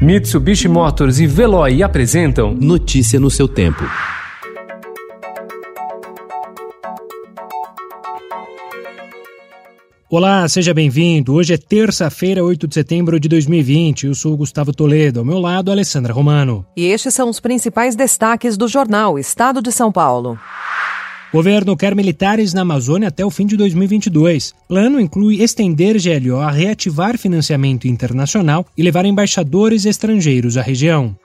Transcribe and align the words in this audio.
Mitsubishi 0.00 0.68
Motors 0.68 1.20
e 1.20 1.26
Veloy 1.26 1.82
apresentam 1.82 2.52
Notícia 2.54 3.18
no 3.18 3.30
seu 3.30 3.48
tempo. 3.48 3.82
Olá, 10.10 10.46
seja 10.48 10.74
bem-vindo. 10.74 11.32
Hoje 11.32 11.54
é 11.54 11.56
terça-feira, 11.56 12.44
8 12.44 12.68
de 12.68 12.74
setembro 12.74 13.18
de 13.18 13.26
2020. 13.26 14.06
Eu 14.06 14.14
sou 14.14 14.36
Gustavo 14.36 14.70
Toledo, 14.70 15.20
ao 15.20 15.24
meu 15.24 15.38
lado, 15.38 15.70
Alessandra 15.70 16.12
Romano. 16.12 16.64
E 16.76 16.84
estes 16.84 17.14
são 17.14 17.30
os 17.30 17.40
principais 17.40 17.96
destaques 17.96 18.58
do 18.58 18.68
jornal 18.68 19.18
Estado 19.18 19.62
de 19.62 19.72
São 19.72 19.90
Paulo. 19.90 20.38
Governo 21.32 21.76
quer 21.76 21.94
militares 21.94 22.54
na 22.54 22.62
Amazônia 22.62 23.08
até 23.08 23.24
o 23.24 23.30
fim 23.30 23.46
de 23.46 23.56
2022. 23.56 24.54
Plano 24.68 25.00
inclui 25.00 25.42
estender 25.42 25.96
GLO 26.00 26.38
a 26.38 26.50
reativar 26.50 27.18
financiamento 27.18 27.88
internacional 27.88 28.64
e 28.76 28.82
levar 28.82 29.04
embaixadores 29.04 29.84
estrangeiros 29.84 30.56
à 30.56 30.62
região. 30.62 31.16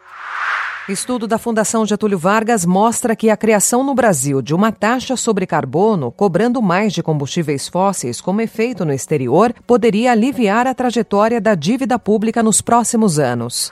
Estudo 0.90 1.28
da 1.28 1.38
Fundação 1.38 1.86
Getúlio 1.86 2.18
Vargas 2.18 2.66
mostra 2.66 3.16
que 3.16 3.30
a 3.30 3.38
criação 3.38 3.84
no 3.84 3.94
Brasil 3.94 4.42
de 4.42 4.56
uma 4.56 4.72
taxa 4.72 5.16
sobre 5.16 5.46
carbono, 5.46 6.12
cobrando 6.12 6.62
mais 6.62 6.92
de 6.92 7.04
combustíveis 7.04 7.68
fósseis 7.68 8.20
como 8.20 8.42
efeito 8.42 8.84
no 8.84 8.92
exterior, 8.92 9.54
poderia 9.68 10.12
aliviar 10.12 10.66
a 10.66 10.74
trajetória 10.74 11.40
da 11.40 11.54
dívida 11.54 12.00
pública 12.00 12.42
nos 12.42 12.60
próximos 12.60 13.20
anos. 13.20 13.72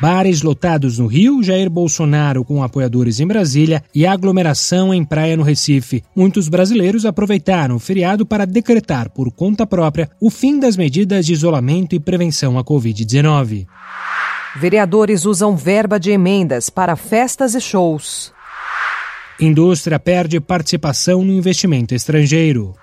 Bares 0.00 0.42
lotados 0.42 0.98
no 0.98 1.06
Rio, 1.06 1.42
Jair 1.42 1.70
Bolsonaro 1.70 2.44
com 2.44 2.62
apoiadores 2.62 3.20
em 3.20 3.26
Brasília 3.26 3.82
e 3.94 4.06
aglomeração 4.06 4.92
em 4.92 5.04
praia 5.04 5.36
no 5.36 5.42
Recife. 5.42 6.02
Muitos 6.14 6.48
brasileiros 6.48 7.06
aproveitaram 7.06 7.76
o 7.76 7.78
feriado 7.78 8.26
para 8.26 8.44
decretar 8.44 9.08
por 9.10 9.30
conta 9.32 9.66
própria 9.66 10.10
o 10.20 10.30
fim 10.30 10.58
das 10.58 10.76
medidas 10.76 11.24
de 11.24 11.32
isolamento 11.32 11.94
e 11.94 12.00
prevenção 12.00 12.58
à 12.58 12.64
Covid-19. 12.64 13.66
Vereadores 14.56 15.24
usam 15.24 15.56
verba 15.56 15.98
de 15.98 16.10
emendas 16.10 16.68
para 16.68 16.96
festas 16.96 17.54
e 17.54 17.60
shows. 17.60 18.32
Indústria 19.40 19.98
perde 19.98 20.40
participação 20.40 21.24
no 21.24 21.32
investimento 21.32 21.94
estrangeiro. 21.94 22.74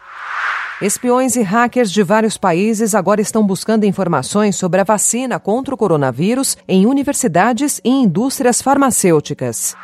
Espiões 0.82 1.36
e 1.36 1.44
hackers 1.44 1.92
de 1.92 2.02
vários 2.02 2.40
países 2.40 2.96
agora 2.96 3.22
estão 3.22 3.46
buscando 3.46 3.86
informações 3.86 4.56
sobre 4.56 4.82
a 4.82 4.84
vacina 4.84 5.40
contra 5.40 5.76
o 5.76 5.78
coronavírus 5.78 6.58
em 6.68 6.88
universidades 6.88 7.80
e 7.84 7.90
indústrias 7.90 8.64
farmacêuticas. 8.64 9.76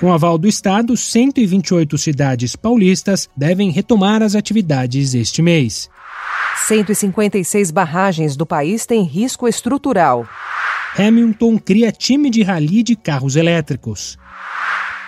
Com 0.00 0.10
aval 0.10 0.38
do 0.38 0.48
Estado, 0.48 0.96
128 0.96 1.98
cidades 1.98 2.56
paulistas 2.56 3.28
devem 3.36 3.70
retomar 3.70 4.22
as 4.22 4.34
atividades 4.34 5.12
este 5.12 5.42
mês. 5.42 5.90
156 6.66 7.70
barragens 7.70 8.36
do 8.36 8.46
país 8.46 8.86
têm 8.86 9.02
risco 9.02 9.46
estrutural. 9.46 10.26
Hamilton 10.98 11.58
cria 11.58 11.92
time 11.92 12.30
de 12.30 12.42
rally 12.42 12.82
de 12.82 12.96
carros 12.96 13.36
elétricos. 13.36 14.18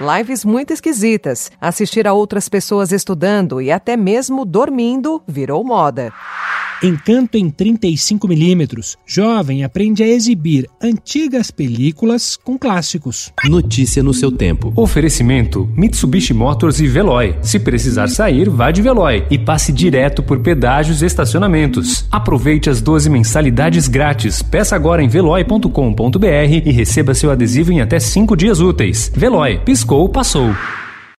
Lives 0.01 0.45
muito 0.45 0.73
esquisitas. 0.73 1.51
Assistir 1.61 2.07
a 2.07 2.13
outras 2.13 2.49
pessoas 2.49 2.93
estudando 2.93 3.61
e 3.61 3.73
até 3.73 3.97
mesmo 3.97 4.45
dormindo 4.45 5.21
virou 5.27 5.65
moda. 5.65 6.13
Encanto 6.83 7.37
em 7.37 7.51
35mm. 7.51 8.97
Jovem 9.05 9.65
aprende 9.65 10.03
a 10.05 10.07
exibir 10.07 10.69
antigas 10.81 11.51
películas 11.51 12.37
com 12.37 12.57
clássicos. 12.57 13.33
Notícia 13.45 14.01
no 14.01 14.15
seu 14.15 14.31
tempo. 14.31 14.73
Oferecimento: 14.77 15.69
Mitsubishi 15.77 16.33
Motors 16.33 16.79
e 16.79 16.87
Veloy. 16.87 17.37
Se 17.43 17.59
precisar 17.59 18.09
sair, 18.09 18.49
vá 18.49 18.71
de 18.71 18.81
Veloy 18.81 19.27
e 19.29 19.37
passe 19.37 19.73
direto 19.73 20.23
por 20.23 20.39
pedágios 20.39 21.03
e 21.03 21.07
estacionamentos. 21.07 22.07
Aproveite 22.13 22.71
as 22.71 22.81
12 22.81 23.11
mensalidades 23.11 23.89
grátis. 23.89 24.41
Peça 24.41 24.77
agora 24.77 25.03
em 25.03 25.09
veloy.com.br 25.09 26.27
e 26.65 26.71
receba 26.71 27.13
seu 27.13 27.31
adesivo 27.31 27.73
em 27.73 27.81
até 27.81 27.99
5 27.99 28.37
dias 28.37 28.61
úteis. 28.61 29.11
Veloy, 29.15 29.59
piscou, 29.65 30.09
passou. 30.09 30.55